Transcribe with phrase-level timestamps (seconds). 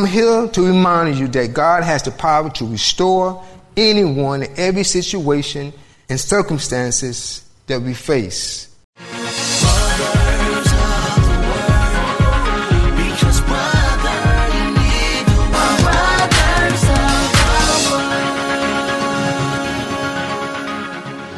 [0.00, 3.44] I'm here to remind you that God has the power to restore
[3.76, 5.72] anyone in every situation
[6.08, 8.68] and circumstances that we face.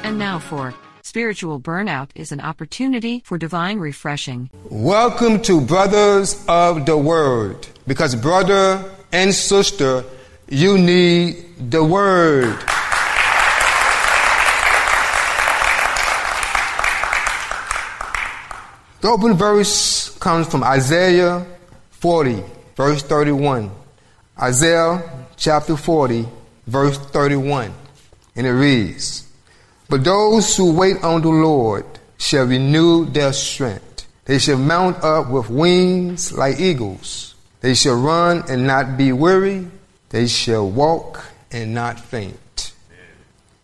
[0.05, 0.75] And now for
[1.11, 4.49] Spiritual Burnout is an opportunity for divine refreshing.
[4.71, 7.67] Welcome to Brothers of the Word.
[7.85, 10.05] Because, brother and sister,
[10.49, 12.57] you need the Word.
[19.01, 21.45] The open verse comes from Isaiah
[21.91, 22.41] 40,
[22.77, 23.69] verse 31.
[24.41, 26.29] Isaiah chapter 40,
[26.69, 27.75] verse 31.
[28.37, 29.27] And it reads,
[29.91, 31.85] But those who wait on the Lord
[32.17, 34.07] shall renew their strength.
[34.25, 37.35] They shall mount up with wings like eagles.
[37.61, 39.67] They shall run and not be weary.
[40.11, 42.73] They shall walk and not faint.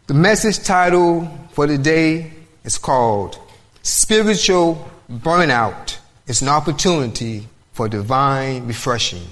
[0.08, 2.32] The message title for the day
[2.64, 3.38] is called
[3.82, 5.98] Spiritual Burnout.
[6.26, 9.22] It's an opportunity for divine refreshing.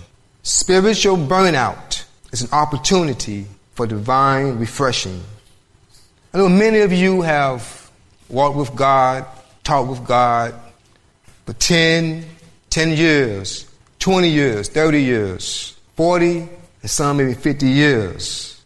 [0.45, 5.23] Spiritual burnout is an opportunity for divine refreshing.
[6.35, 7.93] I know many of you have
[8.29, 9.25] walked with God,
[9.63, 10.53] talked with God
[11.47, 12.25] for 10,
[12.71, 16.49] 10 years, 20 years, 30 years, 40,
[16.83, 18.61] and some maybe 50 years.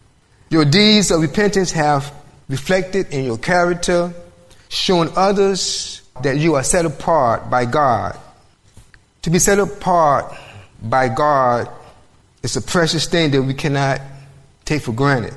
[0.49, 2.11] Your deeds of repentance have
[2.49, 4.15] reflected in your character,
[4.71, 8.19] showing others that you are set apart by God.
[9.23, 10.35] To be set apart
[10.83, 11.69] by God
[12.43, 14.01] is a precious thing that we cannot
[14.65, 15.35] take for granted.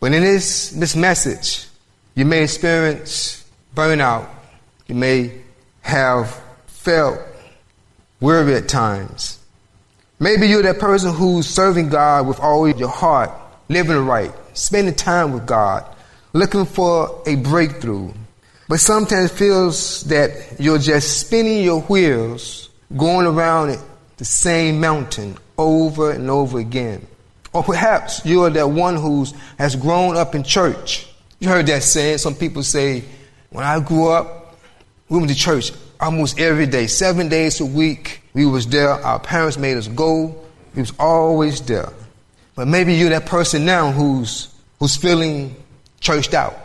[0.00, 1.66] But in this, this message,
[2.14, 3.44] you may experience
[3.74, 4.28] burnout.
[4.86, 5.32] You may
[5.82, 7.18] have felt
[8.20, 9.38] weary at times.
[10.18, 13.30] Maybe you're that person who's serving God with all your heart,
[13.68, 15.84] living right, spending time with God,
[16.32, 18.12] looking for a breakthrough.
[18.68, 23.78] But sometimes feels that you're just spinning your wheels, going around
[24.16, 27.06] the same mountain over and over again.
[27.56, 29.26] Or perhaps you're that one who
[29.58, 31.08] has grown up in church.
[31.38, 32.18] You heard that saying.
[32.18, 33.02] Some people say,
[33.48, 34.58] when I grew up,
[35.08, 38.20] we went to church almost every day, seven days a week.
[38.34, 38.90] We was there.
[38.90, 40.36] Our parents made us go.
[40.74, 41.88] We was always there.
[42.56, 45.56] But maybe you're that person now who's who's feeling
[46.00, 46.58] churched out.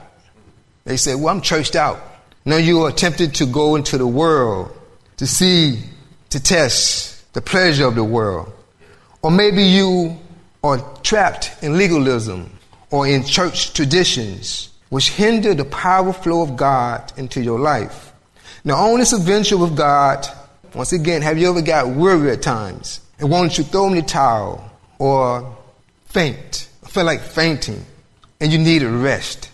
[0.83, 2.01] They say, "Well, I'm churched out."
[2.43, 4.77] Now you are tempted to go into the world
[5.17, 5.79] to see,
[6.31, 8.51] to test the pleasure of the world,
[9.21, 10.17] or maybe you
[10.63, 12.51] are trapped in legalism
[12.91, 18.13] or in church traditions, which hinder the power flow of God into your life.
[18.63, 20.27] Now, on this adventure with God,
[20.75, 24.01] once again, have you ever got weary at times and wanted to throw in the
[24.01, 25.57] towel or
[26.05, 27.83] faint, I feel like fainting,
[28.39, 29.49] and you need a rest?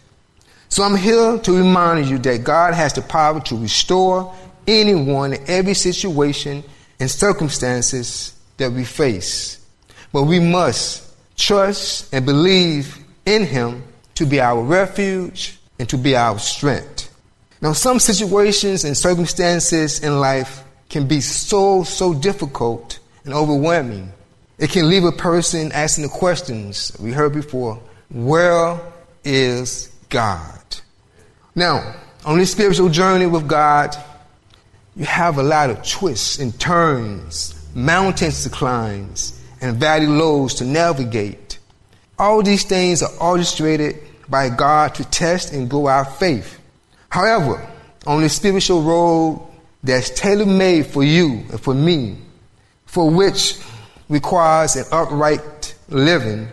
[0.69, 4.35] So I'm here to remind you that God has the power to restore
[4.67, 6.63] anyone in every situation
[6.99, 9.56] and circumstances that we face.
[10.17, 11.03] But we must
[11.35, 13.83] trust and believe in Him
[14.15, 17.15] to be our refuge and to be our strength.
[17.61, 24.11] Now, some situations and circumstances in life can be so, so difficult and overwhelming.
[24.57, 27.79] It can leave a person asking the questions we heard before
[28.09, 28.79] where
[29.23, 30.77] is God?
[31.53, 31.93] Now,
[32.25, 33.95] on this spiritual journey with God,
[34.95, 39.13] you have a lot of twists and turns, mountains to climb,
[39.61, 41.59] and valley lows to navigate.
[42.19, 43.95] All these things are orchestrated
[44.29, 46.59] by God to test and grow our faith.
[47.09, 47.65] However,
[48.05, 49.41] on the spiritual road
[49.83, 52.17] that's tailor made for you and for me,
[52.85, 53.59] for which
[54.09, 56.47] requires an upright living,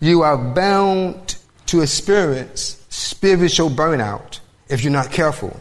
[0.00, 1.36] you are bound
[1.66, 5.58] to experience spiritual burnout if you're not careful.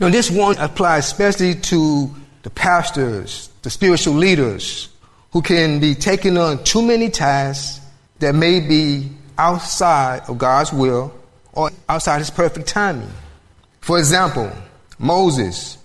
[0.00, 4.88] Now, this one applies especially to the pastors, the spiritual leaders,
[5.34, 7.84] who can be taking on too many tasks
[8.20, 11.12] that may be outside of God's will
[11.52, 13.10] or outside His perfect timing.
[13.80, 14.50] For example,
[14.96, 15.76] Moses.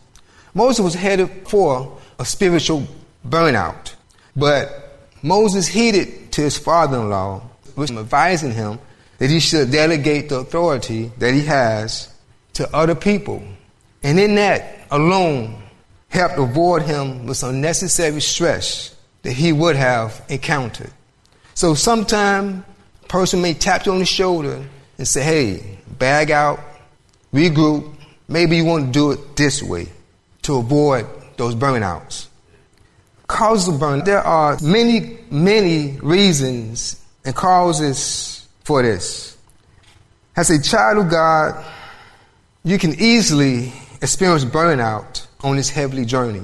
[0.53, 2.87] Moses was headed for a spiritual
[3.27, 3.95] burnout,
[4.35, 7.41] but Moses heeded to his father in law,
[7.73, 8.79] which advising him
[9.17, 12.13] that he should delegate the authority that he has
[12.53, 13.43] to other people.
[14.03, 15.63] And in that alone
[16.09, 20.91] helped avoid him with unnecessary stress that he would have encountered.
[21.53, 22.63] So sometime
[23.03, 24.63] a person may tap you on the shoulder
[24.97, 26.59] and say, hey, bag out,
[27.33, 27.95] regroup.
[28.27, 29.87] Maybe you want to do it this way
[30.43, 31.07] to avoid
[31.37, 32.27] those burnouts.
[33.27, 34.05] Causes of burnout.
[34.05, 39.37] There are many, many reasons and causes for this.
[40.35, 41.65] As a child of God,
[42.63, 46.43] you can easily experience burnout on this heavenly journey.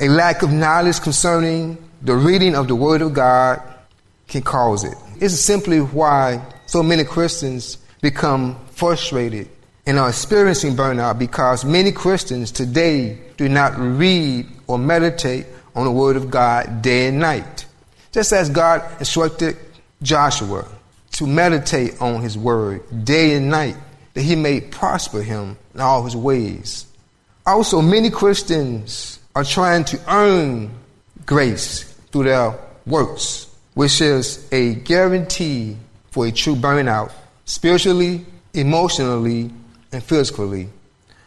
[0.00, 3.62] A lack of knowledge concerning the reading of the Word of God
[4.28, 4.94] can cause it.
[5.20, 9.48] Is simply why so many Christians become frustrated
[9.86, 15.90] and are experiencing burnout because many Christians today do not read or meditate on the
[15.90, 17.64] Word of God day and night.
[18.12, 19.56] Just as God instructed
[20.02, 20.68] Joshua
[21.12, 23.76] to meditate on His Word day and night,
[24.12, 26.86] that He may prosper him in all His ways.
[27.46, 30.70] Also, many Christians are trying to earn
[31.24, 32.56] grace through their
[32.86, 35.76] works, which is a guarantee
[36.12, 37.10] for a true burnout,
[37.44, 39.50] spiritually, emotionally,
[39.90, 40.68] and physically.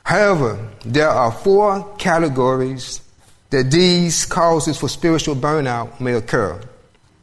[0.04, 3.02] However, there are four categories
[3.50, 6.58] that these causes for spiritual burnout may occur.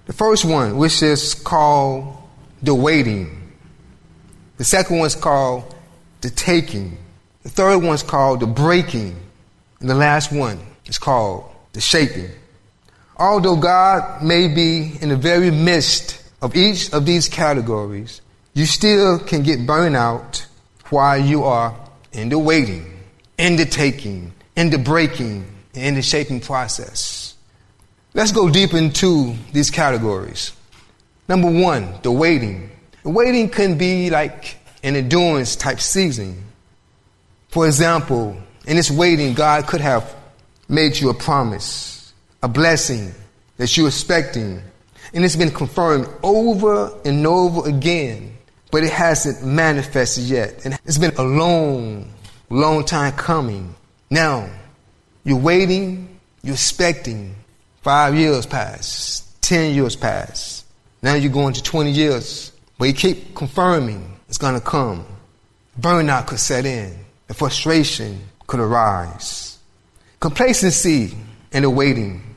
[0.04, 2.18] The first one, which is called
[2.62, 3.50] the waiting.
[4.58, 5.74] The second one is called
[6.20, 6.98] the taking.
[7.44, 9.16] The third one is called the breaking.
[9.80, 12.28] And the last one is called the shaping.
[13.16, 18.20] Although God may be in the very midst of each of these categories,
[18.54, 20.46] you still can get burnout
[20.90, 21.74] while you are
[22.12, 22.98] in the waiting,
[23.38, 27.34] in the taking, in the breaking, in the shaping process.
[28.14, 30.52] Let's go deep into these categories.
[31.28, 32.70] Number one, the waiting.
[33.02, 36.44] The waiting can be like an endurance type season.
[37.48, 38.36] For example,
[38.66, 40.14] in this waiting, God could have
[40.68, 41.93] made you a promise,
[42.44, 43.10] a blessing
[43.56, 44.60] that you're expecting,
[45.14, 48.36] and it's been confirmed over and over again,
[48.70, 50.62] but it hasn't manifested yet.
[50.66, 52.12] And it's been a long,
[52.50, 53.74] long time coming.
[54.10, 54.50] Now,
[55.24, 57.34] you're waiting, you're expecting.
[57.80, 60.64] Five years pass, ten years pass.
[61.02, 65.06] Now you're going to 20 years, but you keep confirming it's going to come.
[65.80, 66.94] Burnout could set in,
[67.26, 69.58] and frustration could arise.
[70.20, 71.14] Complacency
[71.50, 72.33] and the waiting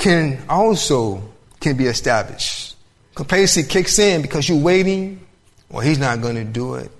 [0.00, 1.22] can also
[1.60, 2.74] can be established.
[3.14, 5.20] Complacency kicks in because you're waiting.
[5.68, 6.90] Well, he's not going to do it.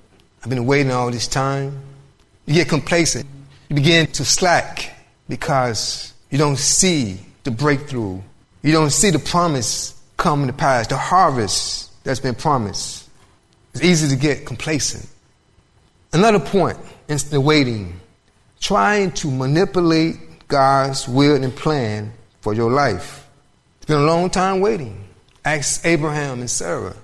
[0.42, 1.80] I've been waiting all this time.
[2.46, 3.26] You get complacent.
[3.68, 4.94] You begin to slack
[5.28, 8.20] because you don't see the breakthrough.
[8.62, 13.08] You don't see the promise come to pass, the harvest that's been promised.
[13.72, 15.08] It's easy to get complacent.
[16.12, 16.76] Another point
[17.08, 17.98] in the waiting,
[18.60, 23.26] trying to manipulate God's will and plan for your life.
[23.78, 25.04] It's been a long time waiting.
[25.44, 26.96] Ask Abraham and Sarah.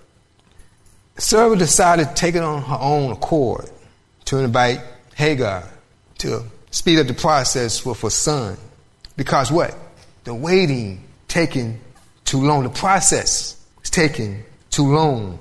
[1.19, 3.71] Sarah decided to take it on her own accord
[4.27, 4.81] to invite
[5.15, 5.69] Hagar
[6.19, 8.57] to speed up the process with her son.
[9.17, 9.75] Because what?
[10.25, 11.81] The waiting taking
[12.25, 12.65] too long.
[12.65, 15.39] The process is taking too long.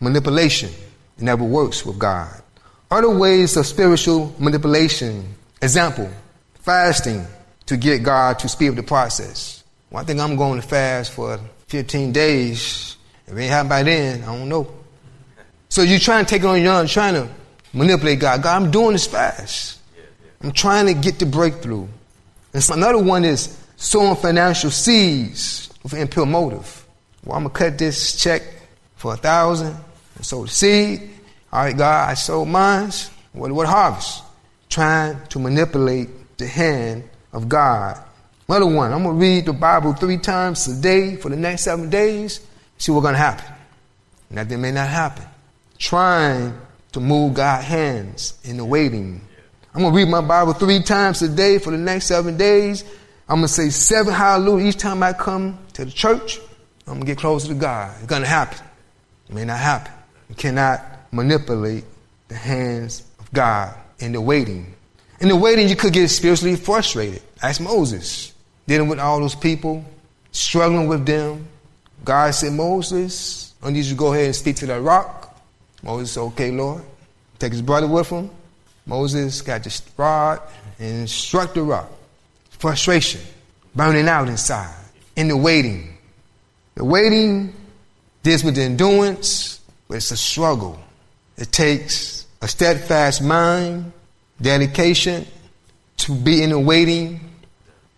[0.00, 0.70] Manipulation
[1.18, 2.42] never works with God.
[2.90, 5.34] Other ways of spiritual manipulation.
[5.62, 6.10] Example,
[6.60, 7.26] fasting
[7.66, 9.64] to get God to speed up the process.
[9.90, 12.96] Well, I think I'm going to fast for 15 days.
[13.26, 14.72] If it ain't happened by then, I don't know.
[15.68, 17.28] So you're trying to take it on your own, trying to
[17.72, 18.42] manipulate God.
[18.42, 19.80] God, I'm doing this fast.
[20.42, 21.86] I'm trying to get the breakthrough.
[22.52, 26.86] And so another one is sowing financial seeds with an impure motive.
[27.24, 28.42] Well, I'm gonna cut this check
[28.94, 29.76] for a thousand
[30.14, 31.10] and sow the seed.
[31.52, 32.90] All right, God, I sowed mine.
[33.32, 34.22] What, what harvest?
[34.68, 38.02] Trying to manipulate the hand of God.
[38.48, 41.88] Another one, I'm gonna read the Bible three times a day for the next seven
[41.88, 42.40] days.
[42.78, 43.46] See what's gonna happen.
[44.30, 45.24] Nothing may not happen.
[45.78, 46.58] Trying
[46.92, 49.20] to move God's hands in the waiting
[49.76, 52.82] I'm going to read my Bible three times a day for the next seven days.
[53.28, 56.38] I'm going to say seven hallelujah each time I come to the church.
[56.86, 57.94] I'm going to get closer to God.
[57.98, 58.66] It's going to happen.
[59.28, 59.92] It may not happen.
[60.30, 61.84] You cannot manipulate
[62.28, 64.74] the hands of God in the waiting.
[65.20, 67.20] In the waiting, you could get spiritually frustrated.
[67.42, 68.32] Ask Moses,
[68.66, 69.84] dealing with all those people,
[70.32, 71.46] struggling with them.
[72.04, 75.38] God said, Moses, I need you to go ahead and speak to that rock.
[75.82, 76.82] Moses said, okay, Lord.
[77.38, 78.30] Take his brother with him.
[78.86, 80.40] Moses got the rod
[80.78, 81.90] and struck the rock.
[82.50, 83.20] Frustration,
[83.74, 84.74] burning out inside,
[85.16, 85.98] in the waiting.
[86.76, 87.52] The waiting
[88.22, 90.80] deals with the endurance, but it's a struggle.
[91.36, 93.92] It takes a steadfast mind,
[94.40, 95.26] dedication
[95.98, 97.20] to be in the waiting,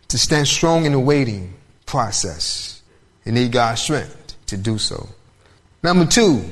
[0.08, 1.54] to stand strong in the waiting
[1.86, 2.82] process.
[3.24, 5.08] You need God's strength to do so.
[5.82, 6.44] Number two,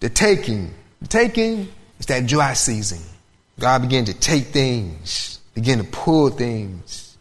[0.00, 0.72] the taking.
[1.02, 1.68] The taking
[1.98, 3.00] is that dry season.
[3.60, 7.16] God began to take things, begin to pull things.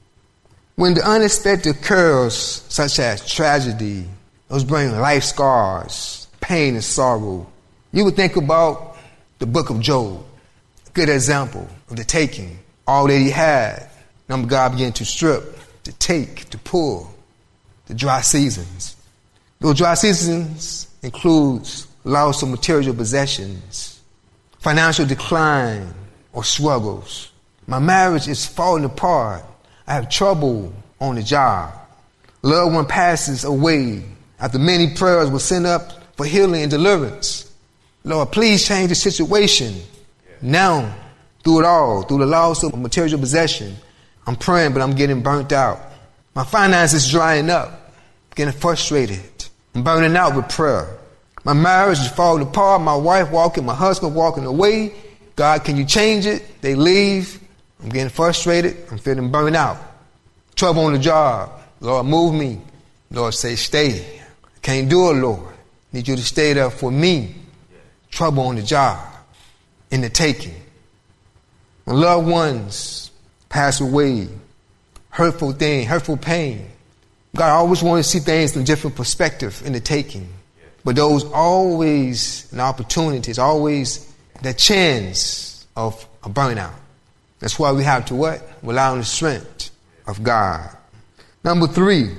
[0.75, 4.05] When the unexpected occurs, such as tragedy,
[4.47, 7.45] those bring life scars, pain and sorrow,
[7.91, 8.97] you would think about
[9.37, 10.25] the book of Job.
[10.87, 12.57] A good example of the taking.
[12.87, 13.87] All that he had,
[14.27, 17.13] number God began to strip, to take, to pull.
[17.87, 18.95] The dry seasons.
[19.59, 24.01] Those dry seasons includes loss of material possessions,
[24.59, 25.93] financial decline
[26.31, 27.31] or struggles.
[27.67, 29.43] My marriage is falling apart.
[29.87, 31.73] I have trouble on the job.
[32.41, 34.03] Loved one passes away
[34.39, 37.51] after many prayers were sent up for healing and deliverance.
[38.03, 39.75] Lord, please change the situation.
[40.41, 40.93] Now,
[41.43, 43.75] through it all, through the loss of material possession,
[44.25, 45.79] I'm praying, but I'm getting burnt out.
[46.35, 47.93] My finances drying up,
[48.35, 49.21] getting frustrated.
[49.75, 50.97] I'm burning out with prayer.
[51.43, 52.81] My marriage is falling apart.
[52.81, 54.93] My wife walking, my husband walking away.
[55.35, 56.61] God, can you change it?
[56.61, 57.39] They leave.
[57.81, 58.77] I'm getting frustrated.
[58.91, 59.77] I'm feeling burned out.
[60.55, 61.51] Trouble on the job.
[61.81, 62.61] Lord, move me.
[63.11, 64.21] Lord, say, stay.
[64.21, 65.53] I can't do it, Lord.
[65.91, 67.35] Need you to stay there for me.
[68.09, 68.99] Trouble on the job.
[69.91, 70.55] In the taking.
[71.83, 73.11] When loved ones
[73.53, 74.27] pass away,
[75.11, 76.67] hurtful thing, hurtful pain.
[77.35, 80.27] God always wants to see things from different perspective in the taking.
[80.83, 86.73] But those always an opportunity, it's always the chance of a burnout.
[87.37, 88.41] That's why we have to what?
[88.63, 89.69] Rely on the strength
[90.07, 90.75] of God.
[91.43, 92.09] Number three,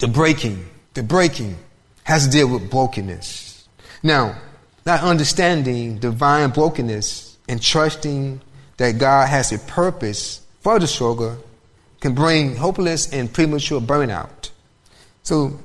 [0.00, 0.68] the breaking.
[0.94, 1.56] The breaking
[2.02, 3.68] has to deal with brokenness.
[4.02, 4.36] Now,
[4.84, 8.40] not understanding divine brokenness and trusting
[8.78, 11.36] that God has a purpose for the struggle
[12.00, 14.50] can bring hopeless and premature burnout.
[15.22, 15.60] So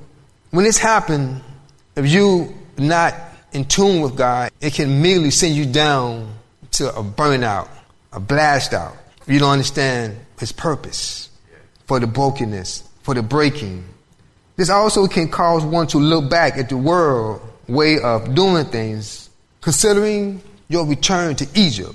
[0.50, 1.42] when this happens,
[1.96, 3.14] if you are not
[3.52, 6.34] in tune with God, it can immediately send you down
[6.72, 7.68] to a burnout,
[8.12, 8.94] a blast out.
[9.22, 11.30] If You don't understand His purpose
[11.86, 13.82] for the brokenness, for the breaking.
[14.56, 19.30] This also can cause one to look back at the world way of doing things,
[19.62, 21.94] considering your return to Egypt,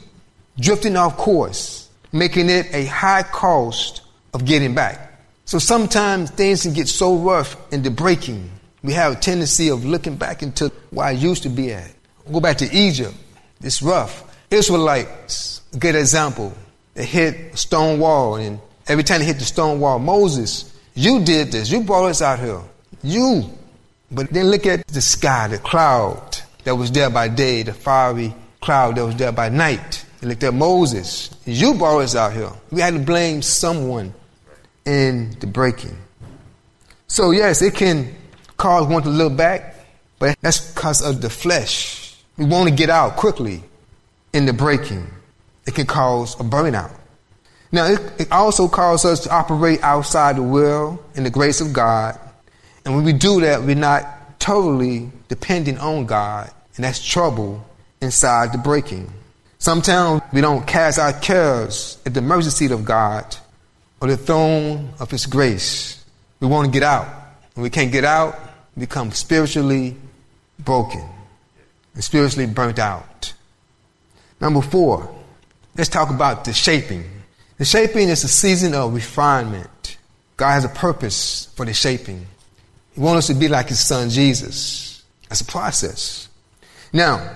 [0.60, 1.85] drifting off course,
[2.16, 4.02] making it a high cost
[4.34, 5.22] of getting back.
[5.46, 8.50] So sometimes things can get so rough in the breaking
[8.86, 11.92] we have a tendency of looking back into where I used to be at.
[12.32, 13.16] Go back to Egypt.
[13.62, 14.24] It's rough.
[14.52, 16.54] Israelites, good example.
[16.94, 21.24] They hit a stone wall, and every time they hit the stone wall, Moses, you
[21.24, 21.72] did this.
[21.72, 22.62] You brought us out here.
[23.02, 23.50] You.
[24.12, 28.36] But then look at the sky, the cloud that was there by day, the fiery
[28.62, 30.05] cloud that was there by night.
[30.26, 31.30] Look at Moses.
[31.46, 32.50] You brought us out here.
[32.72, 34.12] We had to blame someone
[34.84, 35.96] in the breaking.
[37.06, 38.12] So yes, it can
[38.58, 39.76] cause one to look back,
[40.18, 42.16] but that's because of the flesh.
[42.38, 43.64] We want to get out quickly
[44.34, 45.08] in the breaking.
[45.68, 46.92] It can cause a burnout.
[47.72, 51.72] Now, it, it also causes us to operate outside the will and the grace of
[51.72, 52.20] God.
[52.84, 57.64] And when we do that, we're not totally dependent on God, and that's trouble
[58.02, 59.12] inside the breaking.
[59.66, 63.36] Sometimes we don't cast our cares at the mercy seat of God
[64.00, 66.06] or the throne of His grace.
[66.40, 67.08] We want to get out.
[67.56, 68.40] When we can't get out,
[68.76, 69.96] we become spiritually
[70.60, 71.04] broken
[71.96, 73.34] and spiritually burnt out.
[74.40, 75.12] Number four,
[75.76, 77.04] let's talk about the shaping.
[77.58, 79.98] The shaping is a season of refinement.
[80.38, 82.28] God has a purpose for the shaping.
[82.94, 85.02] He wants us to be like his son Jesus.
[85.28, 86.30] That's a process.
[86.94, 87.36] Now,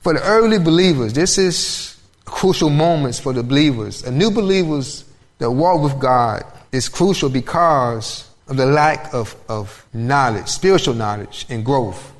[0.00, 4.02] for the early believers, this is crucial moments for the believers.
[4.04, 5.04] A new believers
[5.38, 11.46] that walk with God is crucial because of the lack of, of knowledge, spiritual knowledge
[11.50, 12.12] and growth.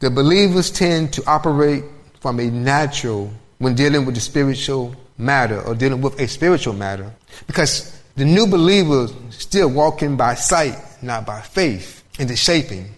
[0.00, 1.84] The believers tend to operate
[2.20, 7.10] from a natural when dealing with the spiritual matter or dealing with a spiritual matter
[7.46, 12.90] because the new believers still walking by sight, not by faith in the shaping.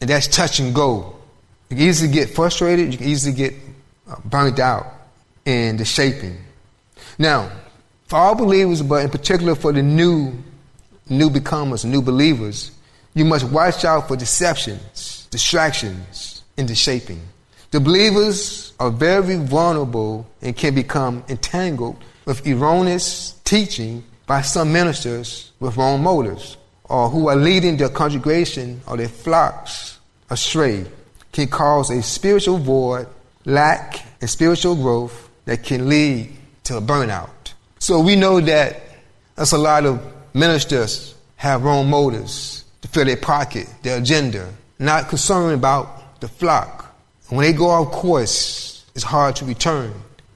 [0.00, 1.16] And that's touch and go.
[1.70, 2.92] You can easily get frustrated.
[2.92, 3.54] You can easily get
[4.24, 4.86] burnt out
[5.44, 6.38] in the shaping.
[7.18, 7.50] Now,
[8.06, 10.32] for all believers, but in particular for the new
[11.08, 12.70] new becomers, new believers,
[13.14, 17.20] you must watch out for deceptions, distractions in the shaping.
[17.70, 25.52] The believers are very vulnerable and can become entangled with erroneous teaching by some ministers
[25.60, 29.98] with wrong motives or who are leading their congregation or their flocks
[30.30, 30.84] astray
[31.32, 33.06] can cause a spiritual void,
[33.44, 36.32] lack, and spiritual growth that can lead
[36.64, 37.52] to a burnout.
[37.78, 38.80] So we know that
[39.36, 40.00] there's a lot of
[40.34, 46.94] Ministers have wrong motives to fill their pocket, their agenda, not concerned about the flock.
[47.28, 49.92] And when they go off course, it's hard to return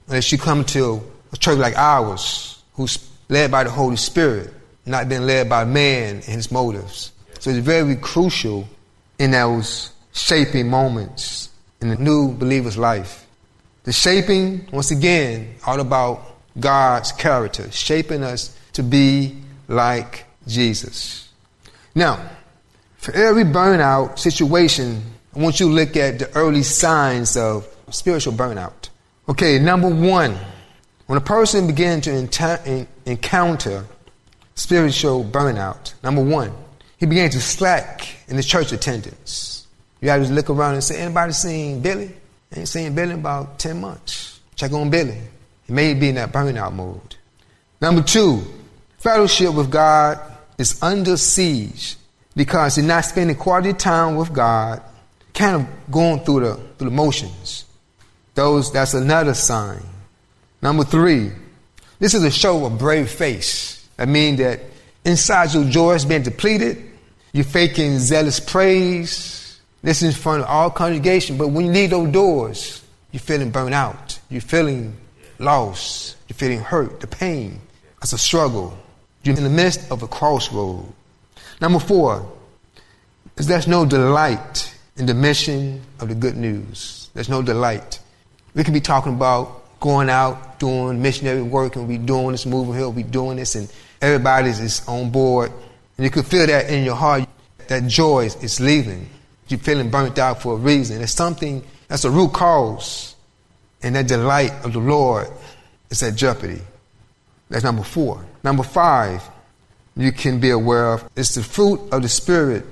[0.09, 2.99] unless you come to a church like ours, who's
[3.29, 4.53] led by the Holy Spirit.
[4.89, 7.11] not being led by man and his motives.
[7.41, 8.69] So it's very crucial
[9.19, 13.27] in those shaping moments in the new believer's life.
[13.85, 19.37] The shaping, once again, all about God's character, shaping us to be
[19.69, 21.29] like Jesus.
[21.95, 22.31] Now,
[22.97, 25.03] for every burnout situation,
[25.35, 28.89] I want you to look at the early signs of spiritual burnout.
[29.29, 30.37] Okay, number one,
[31.07, 33.85] when a person begins to encounter
[34.55, 36.53] spiritual burnout, number one,
[36.97, 39.56] he began to slack in the church attendance.
[40.07, 42.15] You have to look around and say, anybody seen Billy?
[42.55, 44.39] Ain't seen Billy in about 10 months.
[44.55, 45.19] Check on Billy.
[45.67, 47.17] He may be in that burnout mode.
[47.81, 48.45] Number two,
[48.99, 50.21] fellowship with God
[50.59, 51.97] is under siege
[52.37, 54.81] because you're not spending quality time with God,
[55.35, 57.65] kind of going through the, through the motions.
[58.37, 59.83] Those, that's another sign.
[60.63, 61.33] Number three,
[61.99, 63.89] this is a show of brave face.
[63.97, 64.61] That means that
[65.05, 66.93] inside your joy has been depleted.
[67.33, 69.43] You're faking zealous praise.
[69.83, 71.37] This is in front of all congregation.
[71.37, 74.19] But when you leave those doors, you're feeling burnt out.
[74.29, 74.97] You're feeling
[75.39, 76.17] lost.
[76.29, 77.01] You're feeling hurt.
[77.01, 77.61] The pain.
[78.03, 78.77] It's a struggle.
[79.23, 80.85] You're in the midst of a crossroad.
[81.61, 82.31] Number four
[83.37, 87.11] is there's no delight in the mission of the good news.
[87.15, 88.01] There's no delight.
[88.55, 92.75] We could be talking about going out, doing missionary work, and we doing this, moving
[92.75, 95.53] here, we doing this, and everybody is on board.
[95.97, 97.29] And you could feel that in your heart,
[97.69, 99.09] that joy is leaving.
[99.49, 101.01] You're feeling burnt out for a reason.
[101.03, 103.15] It's something that's a root cause.
[103.83, 105.29] And that delight of the Lord
[105.91, 106.61] is at jeopardy.
[107.49, 108.25] That's number four.
[108.43, 109.23] Number five,
[109.97, 112.65] you can be aware of is the fruit of the Spirit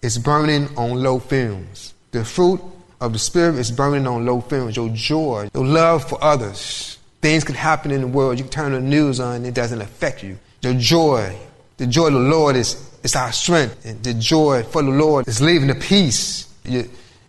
[0.00, 1.94] is burning on low films.
[2.10, 2.60] The fruit
[3.00, 4.76] of the Spirit is burning on low films.
[4.76, 6.98] Your joy, your love for others.
[7.20, 8.38] Things can happen in the world.
[8.38, 10.38] You can turn the news on it doesn't affect you.
[10.62, 11.36] Your joy,
[11.76, 13.84] the joy of the Lord is, is our strength.
[13.84, 16.52] And the joy for the Lord is leaving the peace.
[16.64, 16.84] You're,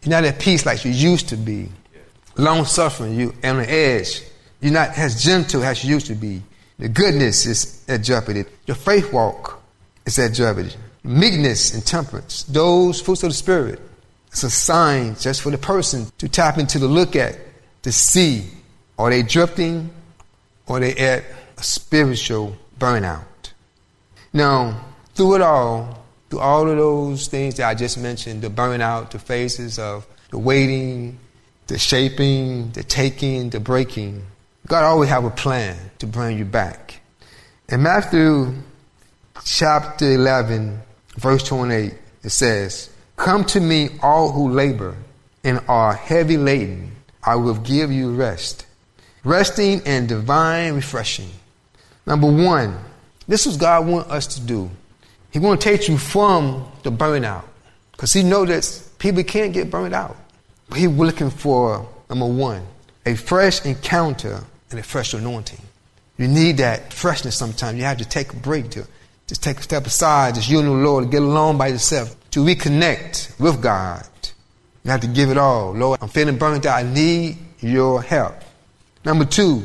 [0.06, 1.70] not at peace like you used to be.
[2.36, 4.22] Long suffering, you on the edge.
[4.60, 6.42] You're not as gentle as you used to be.
[6.80, 8.46] The goodness is at jeopardy.
[8.66, 9.62] Your faith walk
[10.06, 10.72] is at jeopardy.
[11.04, 13.80] Meekness and temperance, those fruits of the Spirit,
[14.28, 17.38] it's a sign just for the person to tap into the look at,
[17.84, 18.46] to see
[18.98, 19.92] are they drifting
[20.66, 21.24] or are they at
[21.58, 23.24] a spiritual burnout.
[24.32, 24.84] Now,
[25.16, 29.20] through it all, through all of those things that I just mentioned, the burnout, the
[29.20, 31.20] phases of the waiting,
[31.68, 34.26] the shaping, the taking, the breaking,
[34.68, 37.02] God always have a plan to bring you back.
[37.70, 38.54] In Matthew
[39.44, 40.82] chapter 11,
[41.18, 44.96] verse 28, it says, Come to me, all who labor
[45.44, 48.66] and are heavy laden, I will give you rest.
[49.24, 51.30] Resting and divine refreshing.
[52.06, 52.78] Number one,
[53.28, 54.70] this is God want us to do.
[55.34, 57.44] He want to take you from the burnout.
[57.92, 60.16] Because he knows that people can't get burned out.
[60.70, 62.66] But he's looking for, number one,
[63.06, 65.60] a fresh encounter and a fresh anointing.
[66.18, 67.78] You need that freshness sometimes.
[67.78, 68.88] You have to take a break to
[69.28, 72.44] just take a step aside, just you and the Lord, get alone by yourself, to
[72.44, 74.06] reconnect with God.
[74.84, 75.72] You have to give it all.
[75.72, 76.78] Lord, I'm feeling burnt out.
[76.78, 78.36] I need your help.
[79.06, 79.64] Number two,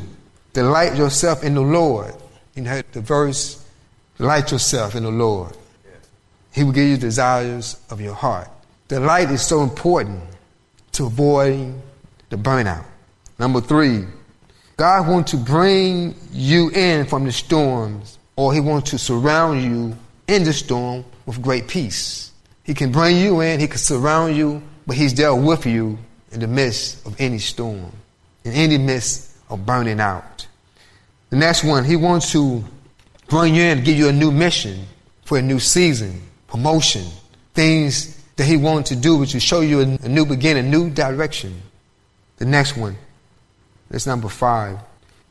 [0.53, 2.13] delight yourself in the Lord.
[2.55, 3.58] You know the verse,
[4.19, 5.55] delight yourself in the Lord.
[6.53, 8.49] He will give you desires of your heart.
[8.89, 10.21] Delight is so important
[10.91, 11.81] to avoiding
[12.29, 12.85] the burnout.
[13.39, 14.05] Number three,
[14.75, 19.95] God wants to bring you in from the storms or he wants to surround you
[20.27, 22.31] in the storm with great peace.
[22.63, 25.97] He can bring you in, he can surround you, but he's there with you
[26.31, 27.91] in the midst of any storm,
[28.43, 30.45] in any midst of burning out.
[31.29, 32.63] The next one, he wants to
[33.29, 34.85] bring you in, give you a new mission
[35.23, 37.05] for a new season, promotion,
[37.53, 40.69] things that he wants to do, which will show you a, a new beginning, a
[40.69, 41.61] new direction.
[42.37, 42.97] The next one,
[43.89, 44.79] that's number five.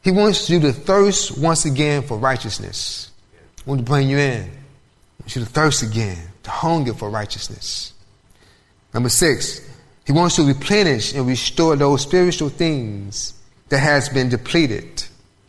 [0.02, 3.10] He wants you to thirst once again for righteousness.
[3.32, 4.44] He wants to bring you in.
[4.44, 7.92] He wants you to thirst again, to hunger for righteousness.
[8.94, 9.68] Number six,
[10.06, 13.34] he wants to replenish and restore those spiritual things
[13.68, 15.04] that has been depleted.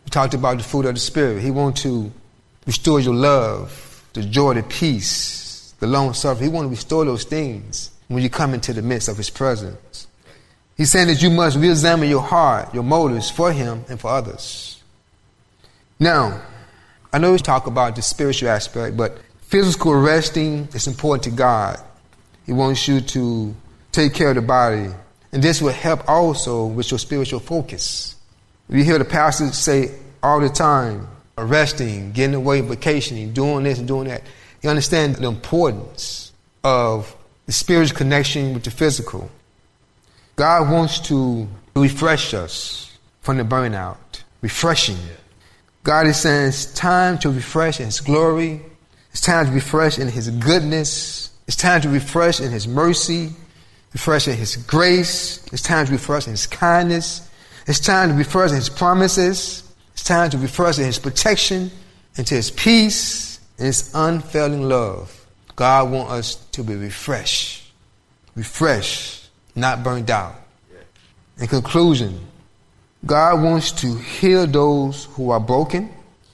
[0.06, 1.42] We talked about the fruit of the Spirit.
[1.42, 2.12] He wants to
[2.70, 6.52] restore your love, the joy, the peace, the long suffering.
[6.52, 10.06] He wants to restore those things when you come into the midst of His presence.
[10.78, 14.82] He's saying that you must re-examine your heart, your motives for him and for others.
[16.00, 16.42] Now,
[17.12, 21.82] I know we talk about the spiritual aspect, but physical resting is important to God.
[22.46, 23.56] He wants you to
[23.92, 24.90] take care of the body.
[25.32, 28.16] And this will help also with your spiritual focus.
[28.70, 31.08] You hear the pastors say all the time,
[31.46, 34.24] resting, getting away, vacationing, doing this and doing that.
[34.62, 36.32] You understand the importance
[36.64, 39.30] of the spiritual connection with the physical.
[40.36, 44.98] God wants to refresh us from the burnout, refreshing.
[45.84, 48.62] God is saying it's time to refresh in His glory.
[49.12, 51.32] It's time to refresh in His goodness.
[51.48, 53.32] It's time to refresh in His mercy,
[53.94, 55.46] refresh in His grace.
[55.52, 57.28] It's time to refresh in His kindness.
[57.66, 59.69] It's time to refresh in His promises.
[60.00, 61.70] It's time to refresh in His protection,
[62.16, 65.28] into His peace, and His unfailing love.
[65.58, 67.70] God wants us to be refreshed,
[68.34, 70.36] refreshed, not burned out.
[71.38, 72.18] In conclusion,
[73.06, 75.90] God wants to heal those who are broken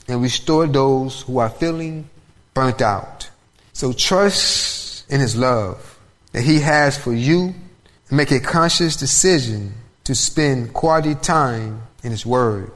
[0.07, 2.07] and restore those who are feeling
[2.53, 3.31] burnt out.
[3.73, 5.97] So trust in His love
[6.33, 7.55] that He has for you
[8.09, 9.73] and make a conscious decision
[10.03, 12.71] to spend quality time in His Word,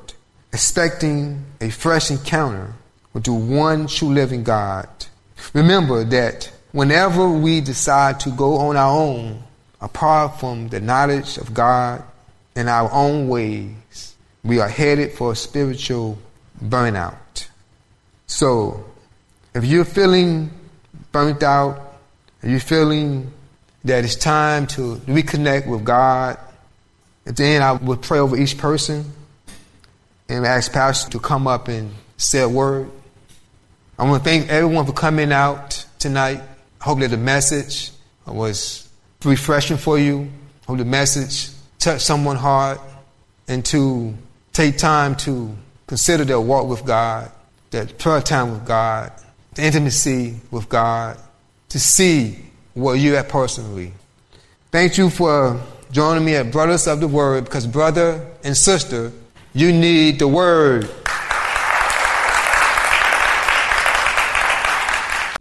[0.51, 2.73] expecting a fresh encounter
[3.13, 4.87] with the one true living God.
[5.53, 9.43] Remember that whenever we decide to go on our own,
[9.81, 12.03] apart from the knowledge of God
[12.55, 16.17] in our own ways, we are headed for a spiritual
[16.63, 17.47] burnout.
[18.27, 18.85] So,
[19.53, 20.51] if you're feeling
[21.11, 21.97] burnt out,
[22.41, 23.31] if you're feeling
[23.83, 26.37] that it's time to reconnect with God,
[27.25, 29.11] at the end I would pray over each person
[30.29, 32.89] and ask Pastor to come up and say a word.
[33.97, 36.41] I want to thank everyone for coming out tonight.
[36.79, 37.91] I hope that the message
[38.25, 38.87] was
[39.25, 40.29] refreshing for you.
[40.63, 42.79] I hope the message touched someone's heart
[43.47, 44.13] and to
[44.53, 45.53] take time to
[45.87, 47.31] consider their walk with God,
[47.71, 49.11] that prayer time with God,
[49.55, 51.17] the intimacy with God,
[51.69, 52.37] to see
[52.75, 53.93] where you're personally.
[54.71, 55.59] Thank you for
[55.91, 59.11] joining me at Brothers of the Word because, brother and sister,
[59.53, 60.89] you need the Word.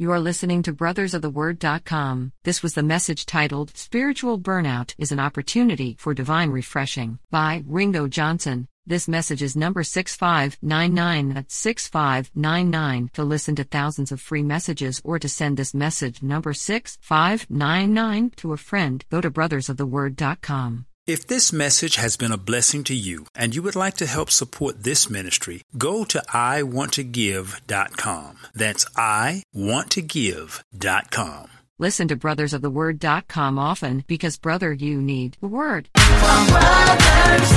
[0.01, 2.33] You are listening to brothersoftheword.com.
[2.44, 8.07] This was the message titled Spiritual Burnout is an Opportunity for Divine Refreshing by Ringo
[8.07, 8.68] Johnson.
[8.87, 13.11] This message is number 6599 at 6599.
[13.14, 18.53] To listen to thousands of free messages or to send this message number 6599 to
[18.53, 20.87] a friend, go to brothersoftheword.com.
[21.09, 24.31] If this message has been a blessing to you and you would like to help
[24.31, 28.37] support this ministry, go to iwanttogive.com.
[28.55, 31.47] That's iwanttogive.com.
[31.79, 35.88] Listen to brothersoftheword.com often because, brother, you need the word.
[35.97, 37.57] From Brothers of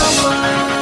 [0.00, 0.81] the Word.